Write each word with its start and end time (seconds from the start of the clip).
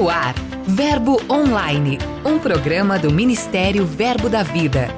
No 0.00 0.08
ar, 0.08 0.34
Verbo 0.66 1.20
Online, 1.30 1.98
um 2.24 2.38
programa 2.38 2.98
do 2.98 3.12
Ministério 3.12 3.84
Verbo 3.84 4.30
da 4.30 4.42
Vida. 4.42 4.88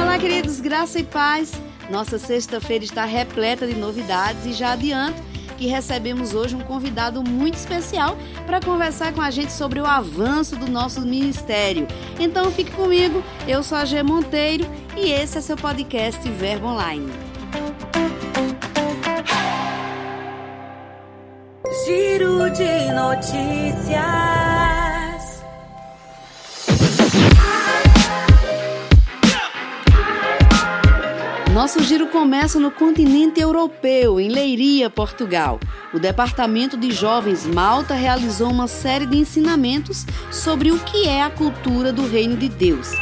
Olá, 0.00 0.16
queridos, 0.16 0.60
graça 0.60 1.00
e 1.00 1.02
paz. 1.02 1.50
Nossa 1.90 2.20
sexta-feira 2.20 2.84
está 2.84 3.04
repleta 3.04 3.66
de 3.66 3.74
novidades 3.74 4.46
e 4.46 4.52
já 4.52 4.74
adianto 4.74 5.20
que 5.58 5.66
recebemos 5.66 6.32
hoje 6.32 6.54
um 6.54 6.60
convidado 6.60 7.20
muito 7.20 7.56
especial 7.56 8.16
para 8.46 8.60
conversar 8.60 9.12
com 9.12 9.20
a 9.20 9.32
gente 9.32 9.50
sobre 9.50 9.80
o 9.80 9.86
avanço 9.86 10.54
do 10.54 10.70
nosso 10.70 11.00
ministério. 11.00 11.88
Então 12.16 12.48
fique 12.52 12.70
comigo, 12.70 13.24
eu 13.48 13.64
sou 13.64 13.76
a 13.76 13.84
G 13.84 14.04
Monteiro 14.04 14.64
e 14.96 15.10
esse 15.10 15.36
é 15.36 15.40
seu 15.40 15.56
podcast 15.56 16.30
Verbo 16.30 16.68
Online. 16.68 17.31
Giro 21.84 22.48
de 22.50 22.92
notícias. 22.92 24.02
Nosso 31.52 31.82
giro 31.82 32.06
começa 32.06 32.60
no 32.60 32.70
continente 32.70 33.40
europeu, 33.40 34.20
em 34.20 34.28
Leiria, 34.28 34.88
Portugal. 34.88 35.58
O 35.92 35.98
Departamento 35.98 36.76
de 36.76 36.92
Jovens 36.92 37.44
Malta 37.46 37.94
realizou 37.94 38.50
uma 38.50 38.68
série 38.68 39.06
de 39.06 39.16
ensinamentos 39.16 40.06
sobre 40.30 40.70
o 40.70 40.78
que 40.78 41.08
é 41.08 41.22
a 41.22 41.30
cultura 41.30 41.92
do 41.92 42.06
Reino 42.06 42.36
de 42.36 42.48
Deus. 42.48 42.92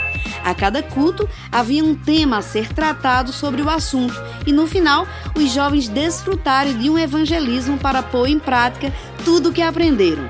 A 0.45 0.55
cada 0.55 0.83
culto 0.83 1.29
havia 1.51 1.85
um 1.85 1.95
tema 1.95 2.39
a 2.39 2.43
ser 2.43 2.73
tratado 2.73 3.33
sobre 3.33 3.63
o 3.63 3.69
assunto 3.69 4.15
e 4.47 4.53
no 4.53 4.67
final 4.67 5.07
os 5.35 5.53
jovens 5.53 5.89
desfrutaram 5.89 6.73
de 6.79 6.89
um 6.89 6.99
evangelismo 6.99 7.79
para 7.79 8.03
pôr 8.03 8.29
em 8.29 8.39
prática 8.39 8.93
tudo 9.25 9.51
o 9.51 9.53
que 9.53 9.63
aprenderam. 9.63 10.29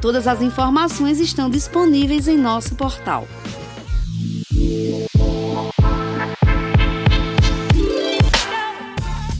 Todas 0.00 0.26
as 0.26 0.42
informações 0.42 1.18
estão 1.20 1.48
disponíveis 1.48 2.28
em 2.28 2.36
nosso 2.36 2.74
portal. 2.74 3.26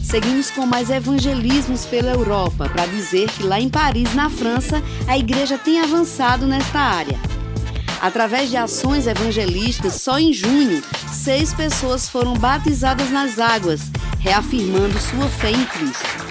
Seguimos 0.03 0.49
com 0.49 0.65
mais 0.65 0.89
evangelismos 0.89 1.85
pela 1.85 2.11
Europa 2.11 2.69
para 2.69 2.85
dizer 2.85 3.29
que 3.29 3.43
lá 3.43 3.59
em 3.59 3.69
Paris, 3.69 4.15
na 4.15 4.29
França, 4.29 4.81
a 5.05 5.17
igreja 5.17 5.57
tem 5.57 5.81
avançado 5.81 6.47
nesta 6.47 6.79
área. 6.79 7.19
Através 8.01 8.49
de 8.49 8.57
ações 8.57 9.07
evangelísticas, 9.07 9.95
só 9.95 10.19
em 10.19 10.31
junho, 10.31 10.83
seis 11.11 11.53
pessoas 11.53 12.07
foram 12.07 12.33
batizadas 12.35 13.09
nas 13.09 13.39
águas, 13.39 13.81
reafirmando 14.19 14.99
sua 14.99 15.27
fé 15.27 15.51
em 15.51 15.65
Cristo. 15.65 16.27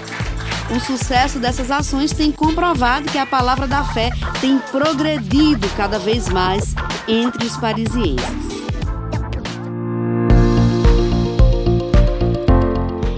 O 0.75 0.79
sucesso 0.79 1.39
dessas 1.39 1.71
ações 1.71 2.11
tem 2.11 2.31
comprovado 2.31 3.09
que 3.09 3.17
a 3.17 3.25
palavra 3.25 3.67
da 3.67 3.83
fé 3.83 4.09
tem 4.41 4.59
progredido 4.59 5.67
cada 5.77 5.97
vez 5.97 6.27
mais 6.27 6.75
entre 7.07 7.45
os 7.45 7.55
parisienses. 7.55 8.46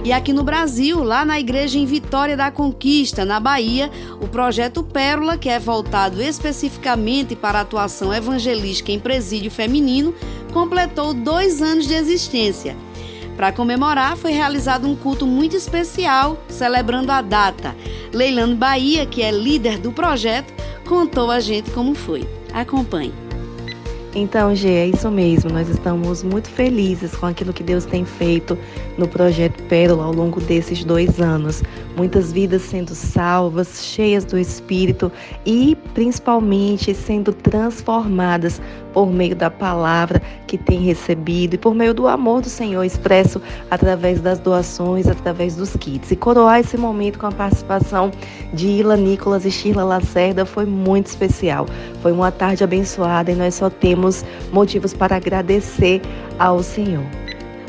E 0.02 0.12
aqui 0.12 0.32
no 0.32 0.42
Brasil, 0.42 1.02
lá 1.04 1.26
na 1.26 1.38
igreja 1.38 1.78
em 1.78 1.84
Vitória 1.84 2.34
da 2.34 2.50
Conquista, 2.50 3.24
na 3.24 3.38
Bahia, 3.38 3.90
o 4.20 4.26
projeto 4.26 4.82
Pérola, 4.82 5.36
que 5.36 5.48
é 5.48 5.58
voltado 5.58 6.22
especificamente 6.22 7.36
para 7.36 7.58
a 7.58 7.62
atuação 7.62 8.12
evangelística 8.12 8.90
em 8.90 8.98
presídio 8.98 9.50
feminino, 9.50 10.14
completou 10.52 11.12
dois 11.12 11.60
anos 11.60 11.86
de 11.86 11.92
existência. 11.94 12.74
Para 13.36 13.52
comemorar, 13.52 14.16
foi 14.16 14.32
realizado 14.32 14.88
um 14.88 14.96
culto 14.96 15.26
muito 15.26 15.54
especial, 15.54 16.38
celebrando 16.48 17.12
a 17.12 17.20
data. 17.20 17.76
Leilano 18.12 18.56
Bahia, 18.56 19.04
que 19.04 19.22
é 19.22 19.30
líder 19.30 19.78
do 19.78 19.92
projeto, 19.92 20.52
contou 20.86 21.30
a 21.30 21.40
gente 21.40 21.70
como 21.70 21.94
foi. 21.94 22.26
Acompanhe. 22.52 23.29
Então, 24.14 24.54
Gê, 24.54 24.70
é 24.70 24.86
isso 24.86 25.08
mesmo. 25.10 25.50
Nós 25.50 25.68
estamos 25.68 26.24
muito 26.24 26.48
felizes 26.48 27.14
com 27.14 27.26
aquilo 27.26 27.52
que 27.52 27.62
Deus 27.62 27.84
tem 27.84 28.04
feito 28.04 28.58
no 28.98 29.06
projeto 29.06 29.62
Pérola 29.64 30.04
ao 30.04 30.12
longo 30.12 30.40
desses 30.40 30.82
dois 30.82 31.20
anos. 31.20 31.62
Muitas 32.00 32.32
vidas 32.32 32.62
sendo 32.62 32.94
salvas, 32.94 33.84
cheias 33.84 34.24
do 34.24 34.38
Espírito 34.38 35.12
e 35.44 35.76
principalmente 35.92 36.94
sendo 36.94 37.30
transformadas 37.30 38.58
por 38.94 39.12
meio 39.12 39.36
da 39.36 39.50
palavra 39.50 40.22
que 40.46 40.56
tem 40.56 40.80
recebido 40.80 41.56
e 41.56 41.58
por 41.58 41.74
meio 41.74 41.92
do 41.92 42.08
amor 42.08 42.40
do 42.40 42.48
Senhor 42.48 42.82
expresso 42.84 43.38
através 43.70 44.18
das 44.18 44.38
doações, 44.38 45.06
através 45.08 45.56
dos 45.56 45.76
kits. 45.76 46.10
E 46.10 46.16
coroar 46.16 46.60
esse 46.60 46.78
momento 46.78 47.18
com 47.18 47.26
a 47.26 47.32
participação 47.32 48.10
de 48.54 48.66
Ila 48.66 48.96
Nicolas 48.96 49.44
e 49.44 49.50
Sheila 49.50 49.84
Lacerda 49.84 50.46
foi 50.46 50.64
muito 50.64 51.08
especial. 51.08 51.66
Foi 52.00 52.12
uma 52.12 52.32
tarde 52.32 52.64
abençoada 52.64 53.30
e 53.30 53.34
nós 53.34 53.56
só 53.56 53.68
temos 53.68 54.24
motivos 54.50 54.94
para 54.94 55.16
agradecer 55.16 56.00
ao 56.38 56.62
Senhor. 56.62 57.04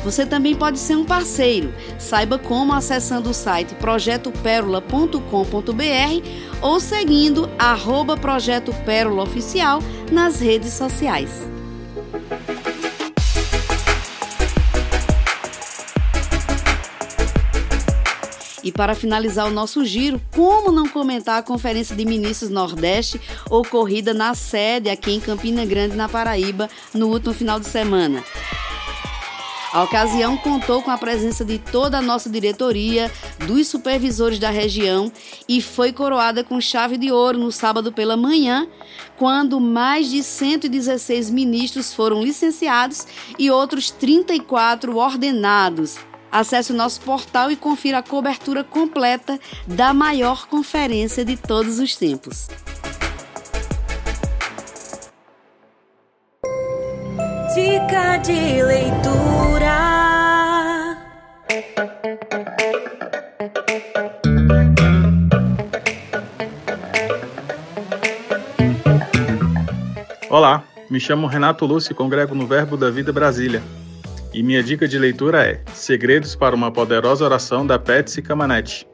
Você 0.04 0.26
também 0.26 0.56
pode 0.56 0.80
ser 0.80 0.96
um 0.96 1.06
parceiro. 1.06 1.72
Saiba 2.00 2.40
como 2.40 2.74
acessando 2.74 3.30
o 3.30 3.34
site 3.34 3.76
projetoperola.com.br 3.76 5.22
ou 6.62 6.80
seguindo 6.80 7.50
arroba 7.58 8.18
Projeto 8.18 8.74
Pérola 8.86 9.24
Oficial 9.24 9.80
nas 10.12 10.40
redes 10.40 10.74
sociais. 10.74 11.50
E 18.64 18.72
para 18.72 18.94
finalizar 18.94 19.48
o 19.48 19.52
nosso 19.52 19.84
giro, 19.84 20.22
como 20.32 20.72
não 20.72 20.88
comentar 20.88 21.40
a 21.40 21.44
Conferência 21.44 21.96
de 21.96 22.06
Ministros 22.06 22.52
Nordeste 22.52 23.20
ocorrida 23.50 24.14
na 24.14 24.36
sede 24.36 24.90
aqui 24.90 25.14
em 25.14 25.20
Campina 25.20 25.66
Grande, 25.66 25.96
na 25.96 26.08
Paraíba, 26.08 26.70
no 26.94 27.08
último 27.08 27.34
final 27.34 27.60
de 27.60 27.66
semana? 27.66 28.24
A 29.74 29.84
ocasião 29.84 30.36
contou 30.36 30.82
com 30.82 30.92
a 30.92 30.98
presença 30.98 31.46
de 31.46 31.58
toda 31.58 31.98
a 31.98 32.02
nossa 32.02 32.30
diretoria, 32.30 33.10
dos 33.48 33.68
supervisores 33.68 34.38
da 34.38 34.50
região 34.50 35.10
e 35.48 35.62
foi 35.62 35.94
coroada 35.94 36.44
com 36.44 36.60
chave 36.60 36.98
de 36.98 37.10
ouro 37.10 37.38
no 37.38 37.54
sábado 37.54 37.94
pela 37.94 38.18
manhã, 38.18 38.68
quando 39.16 39.62
mais 39.62 40.10
de 40.10 40.22
116 40.22 41.30
ministros 41.30 41.94
foram 41.94 42.22
licenciados 42.22 43.08
e 43.40 43.50
outros 43.50 43.92
34 43.92 44.98
ordenados. 44.98 46.00
Acesse 46.30 46.74
o 46.74 46.76
nosso 46.76 47.00
portal 47.02 47.50
e 47.50 47.56
confira 47.56 48.00
a 48.00 48.04
cobertura 48.04 48.66
completa 48.66 49.40
da 49.66 49.94
maior 49.94 50.48
conferência 50.48 51.24
de 51.24 51.38
todos 51.38 51.80
os 51.80 51.96
tempos. 51.96 52.48
Dica 57.56 58.18
de 58.18 58.64
leitura. 58.64 59.41
Olá, 70.32 70.64
me 70.90 70.98
chamo 70.98 71.28
Renato 71.28 71.66
Lúcio 71.66 71.92
e 71.92 71.94
congrego 71.94 72.34
no 72.34 72.48
Verbo 72.48 72.78
da 72.78 72.90
Vida 72.90 73.12
Brasília. 73.12 73.62
E 74.34 74.42
minha 74.42 74.64
dica 74.64 74.88
de 74.88 74.98
leitura 74.98 75.46
é 75.46 75.62
Segredos 75.74 76.38
para 76.38 76.56
uma 76.56 76.72
Poderosa 76.72 77.26
Oração 77.26 77.68
da 77.68 77.78
Patsy 77.78 78.22
Camanete. 78.22 78.88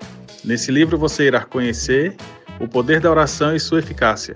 Nesse 0.43 0.71
livro 0.71 0.97
você 0.97 1.27
irá 1.27 1.41
conhecer 1.41 2.15
o 2.59 2.67
poder 2.67 2.99
da 2.99 3.11
oração 3.11 3.55
e 3.55 3.59
sua 3.59 3.77
eficácia 3.77 4.35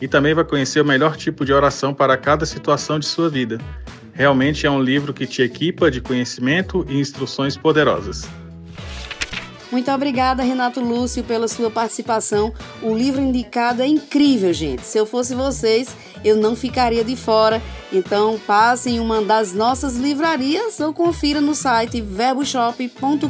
e 0.00 0.06
também 0.06 0.34
vai 0.34 0.44
conhecer 0.44 0.80
o 0.80 0.84
melhor 0.84 1.16
tipo 1.16 1.44
de 1.44 1.52
oração 1.52 1.92
para 1.92 2.16
cada 2.16 2.46
situação 2.46 3.00
de 3.00 3.06
sua 3.06 3.28
vida. 3.28 3.58
Realmente 4.12 4.68
é 4.68 4.70
um 4.70 4.80
livro 4.80 5.12
que 5.12 5.26
te 5.26 5.42
equipa 5.42 5.90
de 5.90 6.00
conhecimento 6.00 6.86
e 6.88 7.00
instruções 7.00 7.56
poderosas. 7.56 8.24
Muito 9.76 9.92
obrigada, 9.92 10.42
Renato 10.42 10.80
Lúcio, 10.80 11.22
pela 11.22 11.46
sua 11.46 11.70
participação. 11.70 12.50
O 12.82 12.94
livro 12.94 13.20
indicado 13.20 13.82
é 13.82 13.86
incrível, 13.86 14.50
gente. 14.50 14.86
Se 14.86 14.96
eu 14.96 15.04
fosse 15.04 15.34
vocês, 15.34 15.94
eu 16.24 16.34
não 16.34 16.56
ficaria 16.56 17.04
de 17.04 17.14
fora. 17.14 17.60
Então, 17.92 18.40
passe 18.46 18.88
em 18.88 18.98
uma 18.98 19.20
das 19.20 19.52
nossas 19.52 19.96
livrarias 19.96 20.80
ou 20.80 20.94
confira 20.94 21.42
no 21.42 21.54
site 21.54 22.00
verboshop.com.br. 22.00 23.28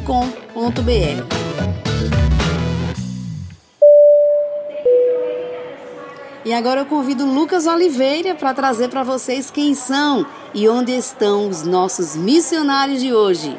E 6.45 6.53
agora 6.53 6.79
eu 6.79 6.85
convido 6.85 7.25
Lucas 7.25 7.67
Oliveira 7.67 8.35
para 8.35 8.53
trazer 8.53 8.87
para 8.87 9.03
vocês 9.03 9.51
quem 9.51 9.75
são 9.75 10.25
e 10.53 10.69
onde 10.69 10.93
estão 10.93 11.49
os 11.49 11.63
nossos 11.63 12.15
missionários 12.15 13.01
de 13.01 13.13
hoje. 13.13 13.53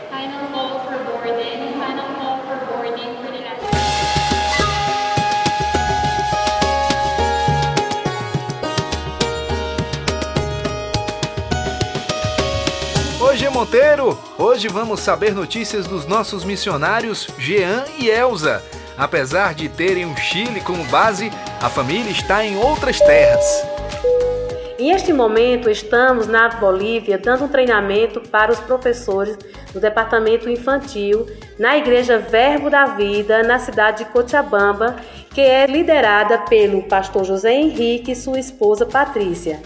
Monteiro! 13.59 14.17
Hoje 14.39 14.69
vamos 14.69 15.01
saber 15.01 15.35
notícias 15.35 15.89
dos 15.89 16.07
nossos 16.07 16.45
missionários 16.45 17.27
Jean 17.41 17.85
e 17.99 18.09
Elza. 18.09 18.63
Apesar 18.97 19.53
de 19.53 19.69
terem 19.69 20.05
o 20.05 20.17
Chile 20.17 20.61
como 20.61 20.85
base, 20.85 21.29
a 21.61 21.69
família 21.69 22.09
está 22.09 22.45
em 22.45 22.57
outras 22.57 23.01
terras. 23.01 23.45
E 24.79 24.93
este 24.93 25.13
momento 25.13 25.69
estamos 25.69 26.29
na 26.29 26.51
Bolívia 26.51 27.19
dando 27.19 27.47
um 27.47 27.49
treinamento 27.49 28.21
para 28.21 28.53
os 28.53 28.61
professores 28.61 29.37
do 29.73 29.81
departamento 29.81 30.49
infantil 30.49 31.27
na 31.59 31.77
Igreja 31.77 32.17
Verbo 32.17 32.71
da 32.71 32.87
Vida, 32.87 33.43
na 33.43 33.59
cidade 33.59 34.05
de 34.05 34.11
Cochabamba, 34.13 34.95
que 35.35 35.41
é 35.41 35.67
liderada 35.67 36.39
pelo 36.39 36.85
pastor 36.85 37.25
José 37.25 37.55
Henrique 37.55 38.13
e 38.13 38.17
sua 38.17 38.39
esposa 38.39 38.87
Patrícia. 38.87 39.61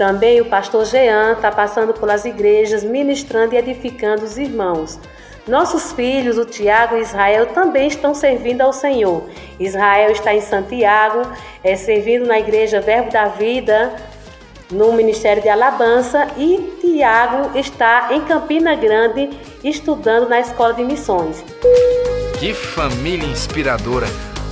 Também 0.00 0.40
o 0.40 0.46
pastor 0.46 0.86
Jean 0.86 1.32
está 1.32 1.52
passando 1.52 1.92
pelas 1.92 2.24
igrejas, 2.24 2.82
ministrando 2.82 3.54
e 3.54 3.58
edificando 3.58 4.24
os 4.24 4.38
irmãos. 4.38 4.98
Nossos 5.46 5.92
filhos, 5.92 6.38
o 6.38 6.46
Tiago 6.46 6.96
e 6.96 7.02
Israel, 7.02 7.48
também 7.48 7.86
estão 7.86 8.14
servindo 8.14 8.62
ao 8.62 8.72
Senhor. 8.72 9.28
Israel 9.58 10.10
está 10.10 10.32
em 10.32 10.40
Santiago, 10.40 11.30
é, 11.62 11.76
servindo 11.76 12.26
na 12.26 12.38
igreja 12.38 12.80
Verbo 12.80 13.10
da 13.10 13.26
Vida, 13.26 13.94
no 14.70 14.90
Ministério 14.94 15.42
de 15.42 15.50
Alabança, 15.50 16.28
e 16.38 16.78
Tiago 16.80 17.58
está 17.58 18.08
em 18.10 18.22
Campina 18.22 18.74
Grande, 18.76 19.28
estudando 19.62 20.30
na 20.30 20.40
Escola 20.40 20.72
de 20.72 20.82
Missões. 20.82 21.44
Que 22.38 22.54
família 22.54 23.28
inspiradora! 23.28 24.06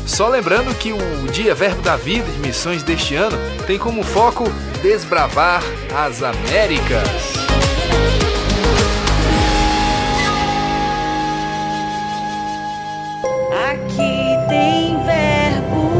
Só 0.08 0.26
lembrando 0.26 0.74
que 0.74 0.90
o 0.90 0.98
Dia 1.30 1.54
Verbo 1.54 1.82
da 1.82 1.94
Vida 1.94 2.28
de 2.32 2.38
Missões 2.38 2.82
deste 2.82 3.14
ano 3.14 3.36
tem 3.66 3.78
como 3.78 4.02
foco 4.02 4.44
desbravar 4.82 5.62
as 5.94 6.22
Américas. 6.22 7.06
Aqui 13.70 14.48
tem 14.48 14.96
verbo. 15.04 15.92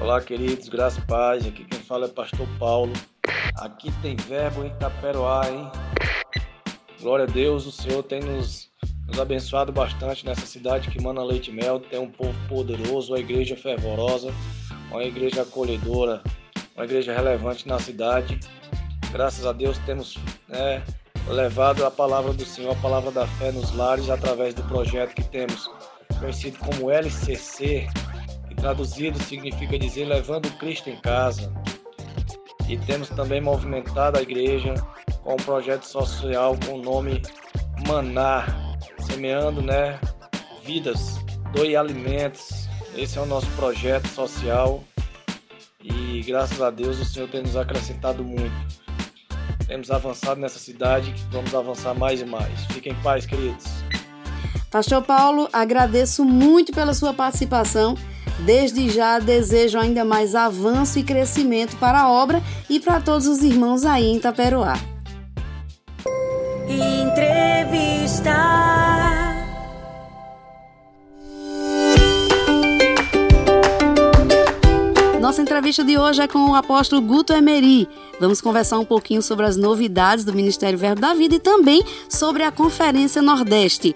Olá, 0.00 0.20
queridos, 0.20 0.68
graças 0.68 0.98
e 0.98 1.06
paz. 1.06 1.46
Aqui 1.46 1.64
quem 1.64 1.80
fala 1.80 2.04
é 2.04 2.08
Pastor 2.08 2.46
Paulo. 2.60 2.92
Aqui 3.58 3.90
tem 4.00 4.14
verbo 4.14 4.62
em 4.62 4.68
Itaperoá, 4.68 5.42
hein? 5.50 5.68
Glória 7.00 7.24
a 7.24 7.28
Deus, 7.28 7.66
o 7.66 7.72
Senhor 7.72 8.04
tem 8.04 8.20
nos, 8.20 8.70
nos 9.08 9.18
abençoado 9.18 9.72
bastante 9.72 10.24
nessa 10.24 10.46
cidade 10.46 10.88
que 10.90 11.02
mana 11.02 11.24
leite 11.24 11.50
e 11.50 11.52
mel. 11.52 11.80
Tem 11.80 11.98
um 11.98 12.08
povo 12.08 12.32
poderoso, 12.48 13.12
uma 13.12 13.18
igreja 13.18 13.56
fervorosa, 13.56 14.32
uma 14.92 15.02
igreja 15.02 15.42
acolhedora, 15.42 16.22
uma 16.76 16.84
igreja 16.84 17.12
relevante 17.12 17.66
na 17.66 17.80
cidade. 17.80 18.38
Graças 19.10 19.44
a 19.44 19.52
Deus 19.52 19.76
temos 19.78 20.16
né, 20.46 20.84
levado 21.26 21.84
a 21.84 21.90
palavra 21.90 22.32
do 22.32 22.44
Senhor, 22.44 22.70
a 22.70 22.80
palavra 22.80 23.10
da 23.10 23.26
fé 23.26 23.50
nos 23.50 23.74
lares 23.74 24.08
através 24.08 24.54
do 24.54 24.62
projeto 24.64 25.16
que 25.16 25.24
temos, 25.24 25.68
conhecido 26.20 26.58
como 26.60 26.92
LCC, 26.92 27.88
que 28.46 28.54
traduzido 28.54 29.20
significa 29.20 29.76
dizer 29.76 30.04
levando 30.04 30.48
Cristo 30.58 30.90
em 30.90 30.96
casa 31.00 31.52
e 32.68 32.76
temos 32.76 33.08
também 33.08 33.40
movimentado 33.40 34.18
a 34.18 34.22
igreja 34.22 34.74
com 35.22 35.32
um 35.32 35.36
projeto 35.36 35.84
social 35.84 36.56
com 36.66 36.74
o 36.74 36.82
nome 36.82 37.22
Maná, 37.86 38.46
semeando 39.00 39.62
né, 39.62 39.98
vidas, 40.64 41.18
doe 41.52 41.74
alimentos. 41.74 42.68
Esse 42.94 43.18
é 43.18 43.22
o 43.22 43.26
nosso 43.26 43.46
projeto 43.52 44.08
social 44.08 44.84
e 45.82 46.22
graças 46.26 46.60
a 46.60 46.70
Deus 46.70 46.98
o 47.00 47.04
Senhor 47.04 47.28
tem 47.28 47.42
nos 47.42 47.56
acrescentado 47.56 48.22
muito. 48.22 48.78
Temos 49.66 49.90
avançado 49.90 50.40
nessa 50.40 50.58
cidade, 50.58 51.14
vamos 51.30 51.54
avançar 51.54 51.94
mais 51.94 52.20
e 52.20 52.24
mais. 52.24 52.64
Fiquem 52.66 52.92
em 52.92 53.02
paz, 53.02 53.24
queridos. 53.24 53.66
Pastor 54.70 55.02
Paulo, 55.02 55.48
agradeço 55.52 56.24
muito 56.24 56.72
pela 56.72 56.92
sua 56.92 57.14
participação 57.14 57.94
Desde 58.40 58.88
já 58.88 59.18
desejo 59.18 59.78
ainda 59.78 60.04
mais 60.04 60.34
avanço 60.34 60.98
e 60.98 61.02
crescimento 61.02 61.76
para 61.76 62.02
a 62.02 62.10
obra 62.10 62.42
e 62.68 62.78
para 62.78 63.00
todos 63.00 63.26
os 63.26 63.42
irmãos 63.42 63.84
aí 63.84 64.06
em 64.06 64.18
Taperoá. 64.18 64.78
Entrevista. 66.68 68.58
Nossa 75.20 75.42
entrevista 75.42 75.84
de 75.84 75.98
hoje 75.98 76.22
é 76.22 76.28
com 76.28 76.50
o 76.50 76.54
apóstolo 76.54 77.02
Guto 77.02 77.32
Emery. 77.32 77.88
Vamos 78.18 78.40
conversar 78.40 78.78
um 78.78 78.84
pouquinho 78.84 79.20
sobre 79.20 79.44
as 79.44 79.56
novidades 79.56 80.24
do 80.24 80.32
Ministério 80.32 80.78
Verbo 80.78 81.00
da 81.00 81.12
Vida 81.12 81.34
e 81.34 81.40
também 81.40 81.82
sobre 82.08 82.44
a 82.44 82.52
Conferência 82.52 83.20
Nordeste. 83.20 83.94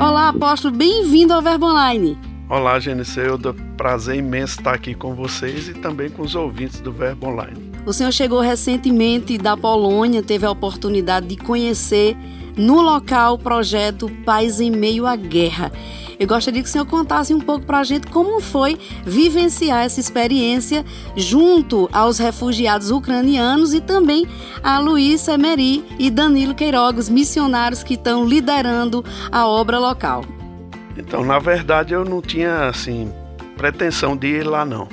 Olá, 0.00 0.28
apóstolo, 0.28 0.76
bem-vindo 0.76 1.34
ao 1.34 1.42
Verbo 1.42 1.66
Online. 1.66 2.16
Olá, 2.48 2.78
Geniceu, 2.78 3.36
prazer 3.76 4.14
imenso 4.14 4.60
estar 4.60 4.72
aqui 4.72 4.94
com 4.94 5.12
vocês 5.12 5.68
e 5.68 5.74
também 5.74 6.08
com 6.08 6.22
os 6.22 6.36
ouvintes 6.36 6.80
do 6.80 6.92
Verbo 6.92 7.26
Online. 7.26 7.72
O 7.84 7.92
senhor 7.92 8.12
chegou 8.12 8.40
recentemente 8.40 9.36
da 9.36 9.56
Polônia, 9.56 10.22
teve 10.22 10.46
a 10.46 10.52
oportunidade 10.52 11.26
de 11.26 11.36
conhecer 11.36 12.16
no 12.56 12.80
local 12.80 13.34
o 13.34 13.38
projeto 13.38 14.08
Paz 14.24 14.60
em 14.60 14.70
Meio 14.70 15.04
à 15.04 15.16
Guerra. 15.16 15.72
Eu 16.18 16.26
gostaria 16.26 16.60
que 16.60 16.68
o 16.68 16.70
senhor 16.70 16.86
contasse 16.86 17.32
um 17.32 17.38
pouco 17.38 17.64
para 17.64 17.78
a 17.78 17.84
gente 17.84 18.08
como 18.08 18.40
foi 18.40 18.76
vivenciar 19.04 19.84
essa 19.84 20.00
experiência 20.00 20.84
junto 21.14 21.88
aos 21.92 22.18
refugiados 22.18 22.90
ucranianos 22.90 23.72
e 23.72 23.80
também 23.80 24.26
a 24.60 24.80
Luísa 24.80 25.34
Emery 25.34 25.84
e 25.96 26.10
Danilo 26.10 26.56
Queiroga, 26.56 26.98
os 26.98 27.08
missionários 27.08 27.84
que 27.84 27.94
estão 27.94 28.24
liderando 28.24 29.04
a 29.30 29.46
obra 29.46 29.78
local. 29.78 30.24
Então, 30.96 31.24
na 31.24 31.38
verdade, 31.38 31.94
eu 31.94 32.04
não 32.04 32.20
tinha 32.20 32.66
assim 32.66 33.12
pretensão 33.56 34.16
de 34.16 34.26
ir 34.26 34.42
lá 34.42 34.64
não. 34.64 34.88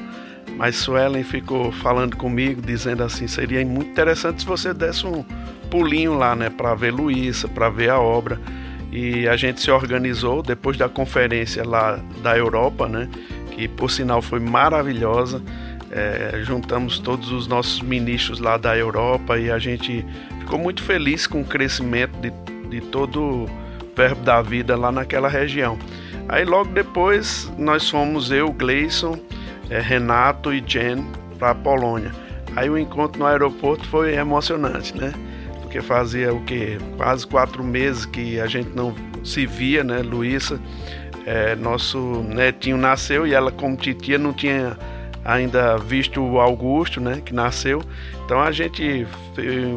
Mas 0.56 0.75
Suelen 0.75 1.24
ficou 1.24 1.72
falando 1.72 2.16
comigo, 2.16 2.62
dizendo 2.62 3.04
assim, 3.04 3.27
seria 3.27 3.66
muito 3.66 3.89
interessante 3.89 4.42
se 4.42 4.48
você 4.48 4.74
desse 4.74 5.06
um 5.06 5.25
pulinho 5.72 6.13
lá, 6.13 6.36
né, 6.36 6.50
para 6.50 6.75
ver 6.75 6.92
Luísa, 6.92 7.48
para 7.48 7.69
ver 7.69 7.89
a 7.89 8.00
obra 8.00 8.39
e 8.95 9.27
a 9.27 9.36
gente 9.36 9.59
se 9.59 9.69
organizou 9.69 10.42
depois 10.42 10.77
da 10.77 10.88
conferência 10.88 11.68
lá 11.68 12.00
da 12.24 12.38
Europa, 12.38 12.88
né? 12.88 13.10
Que 13.51 13.67
por 13.67 13.91
sinal 13.91 14.22
foi 14.22 14.39
maravilhosa. 14.39 15.43
É, 15.91 16.39
juntamos 16.43 16.98
todos 16.98 17.29
os 17.29 17.46
nossos 17.46 17.81
ministros 17.81 18.39
lá 18.39 18.55
da 18.55 18.75
Europa 18.77 19.38
e 19.38 19.51
a 19.51 19.60
gente 19.60 20.05
ficou 20.39 20.58
muito 20.58 20.81
feliz 20.81 21.27
com 21.27 21.41
o 21.41 21.46
crescimento 21.46 22.17
de, 22.22 22.31
de 22.69 22.79
todo 22.79 23.22
o 23.22 23.50
verbo 23.98 24.22
da 24.22 24.41
vida 24.41 24.77
lá 24.77 24.93
naquela 24.93 25.27
região. 25.27 25.77
Aí 26.29 26.46
logo 26.46 26.72
depois 26.72 27.51
nós 27.58 27.89
fomos 27.89 28.31
eu, 28.31 28.50
Gleison, 28.53 29.19
é, 29.69 29.81
Renato 29.81 30.53
e 30.53 30.63
Jen 30.65 31.05
para 31.38 31.51
a 31.51 31.55
Polônia. 31.55 32.13
Aí 32.55 32.69
o 32.69 32.77
encontro 32.77 33.19
no 33.19 33.25
aeroporto 33.25 33.86
foi 33.89 34.15
emocionante, 34.15 34.98
né? 34.98 35.12
Porque 35.75 35.82
fazia 35.82 36.34
o 36.34 36.41
que 36.41 36.77
quase 36.96 37.27
quatro 37.27 37.62
meses 37.63 38.05
que 38.05 38.39
a 38.39 38.48
gente 38.48 38.70
não 38.74 38.96
se 39.24 39.46
via, 39.46 39.84
né, 39.84 40.00
Luísa? 40.00 40.60
É, 41.25 41.55
nosso 41.55 42.24
netinho 42.24 42.77
nasceu 42.77 43.27
e 43.27 43.34
ela, 43.34 43.51
como 43.51 43.75
titia, 43.75 44.17
não 44.17 44.32
tinha 44.32 44.77
ainda 45.24 45.77
visto 45.77 46.22
o 46.22 46.39
Augusto, 46.39 47.01
né, 47.01 47.22
que 47.25 47.34
nasceu. 47.34 47.84
Então 48.24 48.39
a 48.39 48.51
gente 48.51 49.05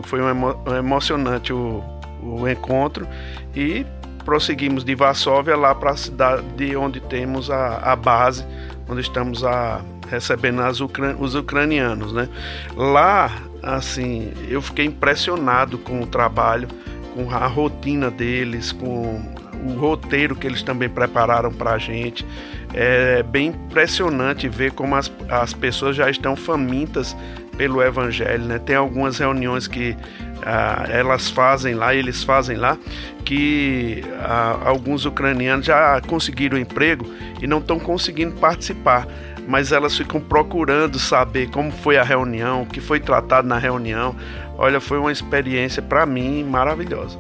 foi, 0.05 0.21
um 0.21 0.31
emo, 0.31 0.63
emocionante 0.79 1.53
o, 1.53 1.83
o 2.23 2.49
encontro 2.49 3.09
e 3.57 3.85
prosseguimos 4.25 4.85
de 4.85 4.95
Varsóvia 4.95 5.57
lá 5.57 5.75
para 5.75 5.93
a 5.93 5.97
cidade 5.97 6.77
onde 6.77 7.01
temos 7.01 7.51
a, 7.51 7.79
a 7.79 7.97
base, 7.97 8.47
onde 8.89 9.01
estamos 9.01 9.43
a, 9.43 9.81
recebendo 10.09 10.61
as 10.63 10.81
ucran 10.81 11.17
os 11.19 11.35
ucranianos, 11.35 12.13
né? 12.13 12.29
Lá 12.77 13.33
assim, 13.77 14.33
eu 14.49 14.63
fiquei 14.63 14.87
impressionado 14.87 15.79
com 15.79 16.01
o 16.01 16.07
trabalho, 16.07 16.69
com 17.15 17.31
a 17.31 17.47
rotina 17.47 18.11
deles, 18.11 18.73
com 18.73 19.21
o 19.67 19.73
roteiro 19.79 20.37
que 20.37 20.47
eles 20.47 20.63
também 20.63 20.89
prepararam 20.89 21.53
para 21.53 21.73
a 21.73 21.79
gente. 21.79 22.25
É 22.73 23.23
bem 23.23 23.49
impressionante 23.49 24.49
ver 24.49 24.73
como 24.73 24.95
as, 24.95 25.11
as 25.29 25.53
pessoas 25.53 25.97
já 25.97 26.09
estão 26.09 26.37
famintas 26.37 27.17
pelo 27.57 27.83
Evangelho. 27.83 28.45
Né? 28.45 28.59
Tem 28.59 28.77
algumas 28.77 29.19
reuniões 29.19 29.67
que 29.67 29.97
ah, 30.43 30.87
elas 30.89 31.29
fazem 31.29 31.75
lá, 31.75 31.95
eles 31.95 32.23
fazem 32.23 32.57
lá, 32.57 32.79
que 33.25 34.03
ah, 34.21 34.61
alguns 34.65 35.05
ucranianos 35.05 35.67
já 35.67 36.01
conseguiram 36.03 36.57
emprego 36.57 37.05
e 37.43 37.47
não 37.47 37.59
estão 37.59 37.79
conseguindo 37.79 38.37
participar 38.37 39.07
mas 39.49 39.73
elas 39.73 39.97
ficam 39.97 40.21
procurando 40.21 40.99
saber 40.99 41.49
como 41.49 41.73
foi 41.73 41.97
a 41.97 42.03
reunião, 42.03 42.63
o 42.63 42.67
que 42.67 42.83
foi 42.83 43.01
tratado 43.01 43.49
na 43.49 43.57
reunião. 43.57 44.15
Olha, 44.59 44.79
foi 44.79 44.99
uma 44.99 45.11
experiência 45.11 45.81
para 45.81 46.05
mim 46.05 46.45
maravilhosa. 46.45 47.19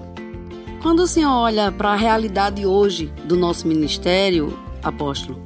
Quando 0.82 1.00
o 1.00 1.06
senhor 1.06 1.30
olha 1.30 1.73
para 1.73 1.88
a 1.88 1.97
realidade 1.97 2.66
hoje 2.66 3.11
do 3.25 3.35
nosso 3.35 3.66
ministério, 3.66 4.58
apóstolo, 4.82 5.42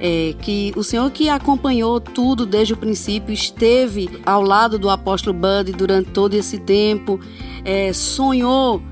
é, 0.00 0.34
que 0.42 0.72
o 0.74 0.82
senhor 0.82 1.08
que 1.12 1.28
acompanhou 1.28 2.00
tudo 2.00 2.44
desde 2.44 2.74
o 2.74 2.76
princípio, 2.76 3.32
esteve 3.32 4.10
ao 4.26 4.42
lado 4.42 4.76
do 4.76 4.90
apóstolo 4.90 5.38
Bud 5.38 5.70
durante 5.70 6.10
todo 6.10 6.34
esse 6.34 6.58
tempo, 6.58 7.20
é, 7.64 7.92
sonhou, 7.92 8.82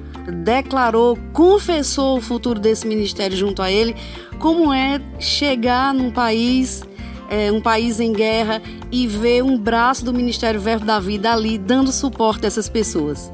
declarou, 0.45 1.19
confessou 1.33 2.19
o 2.19 2.21
futuro 2.21 2.61
desse 2.61 2.87
ministério 2.87 3.37
junto 3.37 3.63
a 3.63 3.71
ele, 3.71 3.97
como 4.39 4.73
é 4.73 5.01
chegar 5.19 5.93
num 5.93 6.13
país, 6.13 6.83
é, 7.31 7.51
um 7.51 7.61
país 7.61 8.01
em 8.01 8.13
guerra 8.13 8.63
e 8.91 9.07
ver 9.07 9.43
um 9.43 9.59
braço 9.59 10.05
do 10.05 10.13
Ministério 10.13 10.61
Verbo 10.61 10.85
da 10.85 10.99
Vida 10.99 11.33
ali 11.33 11.59
dando 11.59 11.93
suporte 11.93 12.45
a 12.45 12.49
essas 12.49 12.69
pessoas? 12.69 13.33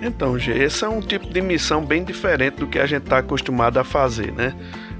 Então, 0.00 0.38
Gê, 0.38 0.52
esse 0.52 0.84
é 0.84 0.88
um 0.88 1.00
tipo 1.00 1.28
de 1.28 1.40
missão 1.40 1.84
bem 1.84 2.04
diferente 2.04 2.56
do 2.56 2.66
que 2.66 2.78
a 2.78 2.86
gente 2.86 3.02
está 3.02 3.18
acostumado 3.18 3.78
a 3.78 3.84
fazer, 3.84 4.32
né? 4.32 4.54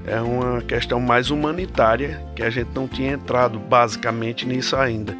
É 0.05 0.19
uma 0.19 0.61
questão 0.61 0.99
mais 0.99 1.29
humanitária 1.29 2.21
que 2.35 2.43
a 2.43 2.49
gente 2.49 2.69
não 2.73 2.87
tinha 2.87 3.13
entrado 3.13 3.59
basicamente 3.59 4.45
nisso 4.45 4.75
ainda. 4.75 5.15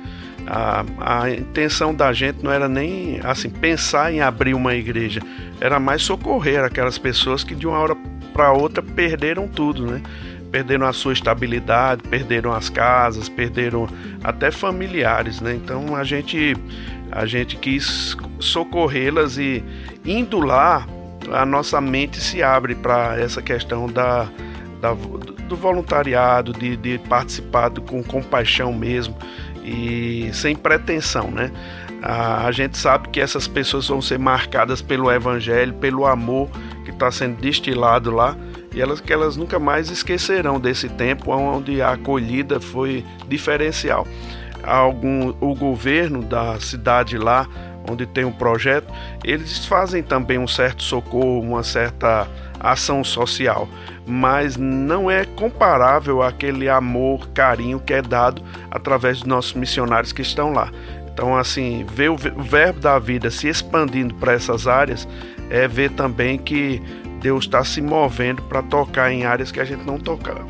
A, 0.48 0.84
a 1.00 1.32
intenção 1.32 1.94
da 1.94 2.12
gente 2.12 2.44
não 2.44 2.52
era 2.52 2.68
nem 2.68 3.20
assim 3.24 3.50
pensar 3.50 4.12
em 4.12 4.20
abrir 4.20 4.54
uma 4.54 4.74
igreja, 4.74 5.22
era 5.62 5.80
mais 5.80 6.02
socorrer 6.02 6.64
aquelas 6.64 6.98
pessoas 6.98 7.44
que 7.44 7.54
de 7.54 7.68
uma 7.68 7.78
hora 7.78 7.96
para 8.34 8.52
outra 8.52 8.82
perderam 8.82 9.48
tudo, 9.48 9.86
né? 9.86 10.02
Perderam 10.52 10.88
a 10.88 10.94
sua 10.94 11.14
estabilidade, 11.14 12.04
perderam 12.04 12.52
as 12.52 12.70
casas, 12.70 13.30
perderam 13.30 13.88
até 14.24 14.50
familiares, 14.52 15.42
né? 15.42 15.54
Então 15.54 15.96
a 15.96 16.04
gente 16.04 16.56
a 17.12 17.26
gente 17.26 17.56
quis 17.56 18.16
socorrê-las 18.40 19.38
e 19.38 19.64
indo 20.06 20.40
lá 20.40 20.88
a 21.32 21.46
nossa 21.46 21.80
mente 21.82 22.20
se 22.20 22.42
abre 22.42 22.76
para 22.76 23.20
essa 23.20 23.42
questão 23.42 23.88
da, 23.88 24.28
da, 24.82 24.94
do 24.94 25.56
voluntariado, 25.56 26.54
de, 26.54 26.76
de 26.78 26.98
participar 26.98 27.70
com 27.72 28.04
compaixão 28.04 28.74
mesmo 28.74 29.16
e 29.64 30.30
sem 30.34 30.56
pretensão, 30.56 31.30
né? 31.30 31.52
A, 32.02 32.46
a 32.46 32.52
gente 32.52 32.78
sabe 32.78 33.10
que 33.10 33.20
essas 33.20 33.48
pessoas 33.48 33.88
vão 33.88 34.02
ser 34.02 34.18
marcadas 34.18 34.82
pelo 34.82 35.12
evangelho, 35.12 35.74
pelo 35.74 36.06
amor 36.06 36.50
que 36.86 36.92
está 36.92 37.12
sendo 37.12 37.36
destilado 37.42 38.12
lá 38.12 38.36
e 38.74 38.82
elas 38.82 39.00
que 39.00 39.12
elas 39.12 39.36
nunca 39.36 39.60
mais 39.60 39.90
esquecerão 39.90 40.60
desse 40.60 40.90
tempo 40.90 41.32
onde 41.32 41.82
a 41.82 41.92
acolhida 41.92 42.60
foi 42.60 43.06
diferencial. 43.28 44.08
Algum, 44.64 45.34
o 45.40 45.56
governo 45.56 46.22
da 46.22 46.60
cidade 46.60 47.18
lá 47.18 47.48
onde 47.90 48.06
tem 48.06 48.26
um 48.26 48.32
projeto, 48.32 48.94
eles 49.24 49.66
fazem 49.66 50.04
também 50.04 50.38
um 50.38 50.48
certo 50.48 50.84
socorro, 50.84 51.42
uma 51.42 51.64
certa 51.64 52.28
ação 52.60 53.04
social, 53.04 53.68
mas 54.06 54.58
não 54.58 55.10
é 55.10 55.26
comparável 55.26 56.22
àquele 56.22 56.70
amor, 56.70 57.30
carinho 57.30 57.80
que 57.80 57.94
é 57.94 58.02
dado 58.02 58.44
através 58.70 59.20
dos 59.20 59.28
nossos 59.28 59.54
missionários 59.54 60.12
que 60.12 60.22
estão 60.22 60.52
lá. 60.52 60.70
Então, 61.12 61.36
assim, 61.36 61.86
ver 61.92 62.10
o 62.10 62.18
verbo 62.18 62.80
da 62.80 62.98
vida 63.00 63.30
se 63.30 63.48
expandindo 63.48 64.14
para 64.16 64.34
essas 64.34 64.68
áreas 64.68 65.08
é 65.50 65.68
ver 65.68 65.92
também 65.92 66.38
que 66.38 66.82
Deus 67.20 67.46
está 67.46 67.64
se 67.64 67.82
movendo 67.82 68.42
para 68.44 68.64
tocar 68.64 69.12
em 69.12 69.26
áreas 69.26 69.52
que 69.52 69.60
a 69.60 69.66
gente 69.66 69.86
não 69.86 70.00
tocava. 70.00 70.48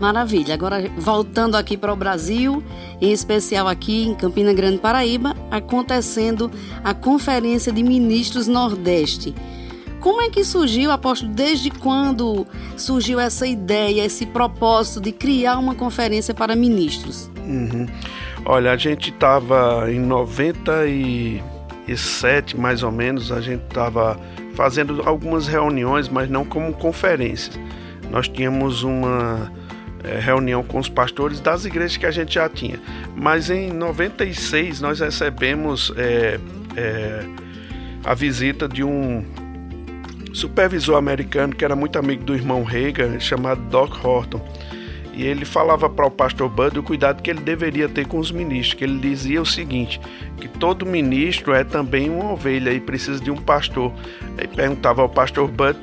Maravilha. 0.00 0.54
Agora, 0.54 0.88
voltando 0.96 1.56
aqui 1.56 1.76
para 1.76 1.92
o 1.92 1.96
Brasil, 1.96 2.62
em 3.00 3.12
especial 3.12 3.66
aqui 3.66 4.04
em 4.04 4.14
Campina 4.14 4.52
Grande, 4.52 4.78
Paraíba, 4.78 5.34
acontecendo 5.50 6.48
a 6.84 6.94
Conferência 6.94 7.72
de 7.72 7.82
Ministros 7.82 8.46
Nordeste. 8.46 9.34
Como 10.00 10.22
é 10.22 10.30
que 10.30 10.44
surgiu, 10.44 10.92
apóstolo, 10.92 11.32
desde 11.32 11.70
quando 11.70 12.46
surgiu 12.76 13.18
essa 13.18 13.44
ideia, 13.46 14.04
esse 14.04 14.26
propósito 14.26 15.00
de 15.00 15.10
criar 15.10 15.58
uma 15.58 15.74
conferência 15.74 16.32
para 16.32 16.54
ministros? 16.54 17.28
Uhum. 17.44 17.88
Olha, 18.44 18.70
a 18.70 18.76
gente 18.76 19.10
estava 19.10 19.90
em 19.90 19.98
97, 19.98 22.56
mais 22.56 22.84
ou 22.84 22.92
menos, 22.92 23.32
a 23.32 23.40
gente 23.40 23.64
estava 23.64 24.16
fazendo 24.58 25.02
algumas 25.06 25.46
reuniões, 25.46 26.08
mas 26.08 26.28
não 26.28 26.44
como 26.44 26.72
conferências. 26.72 27.56
Nós 28.10 28.26
tínhamos 28.26 28.82
uma 28.82 29.52
é, 30.02 30.18
reunião 30.18 30.64
com 30.64 30.80
os 30.80 30.88
pastores 30.88 31.38
das 31.38 31.64
igrejas 31.64 31.96
que 31.96 32.04
a 32.04 32.10
gente 32.10 32.34
já 32.34 32.48
tinha. 32.48 32.80
Mas 33.14 33.50
em 33.50 33.72
96 33.72 34.80
nós 34.80 34.98
recebemos 34.98 35.92
é, 35.96 36.40
é, 36.76 37.24
a 38.04 38.14
visita 38.14 38.68
de 38.68 38.82
um 38.82 39.24
supervisor 40.32 40.96
americano 40.96 41.54
que 41.54 41.64
era 41.64 41.76
muito 41.76 41.96
amigo 41.96 42.24
do 42.24 42.34
irmão 42.34 42.64
Reagan, 42.64 43.20
chamado 43.20 43.60
Doc 43.70 44.04
Horton. 44.04 44.44
E 45.18 45.26
ele 45.26 45.44
falava 45.44 45.90
para 45.90 46.06
o 46.06 46.10
pastor 46.12 46.48
Bud 46.48 46.78
o 46.78 46.82
cuidado 46.82 47.20
que 47.24 47.28
ele 47.28 47.40
deveria 47.40 47.88
ter 47.88 48.06
com 48.06 48.20
os 48.20 48.30
ministros, 48.30 48.74
que 48.74 48.84
ele 48.84 49.00
dizia 49.00 49.42
o 49.42 49.44
seguinte, 49.44 50.00
que 50.36 50.46
todo 50.46 50.86
ministro 50.86 51.52
é 51.52 51.64
também 51.64 52.08
uma 52.08 52.30
ovelha 52.34 52.70
e 52.70 52.78
precisa 52.78 53.20
de 53.20 53.28
um 53.28 53.36
pastor. 53.36 53.92
Aí 54.38 54.46
perguntava 54.46 55.02
ao 55.02 55.08
pastor 55.08 55.48
Bud 55.48 55.76